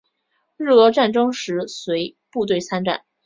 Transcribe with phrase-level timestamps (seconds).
[0.57, 3.03] 日俄战争时随部队参战。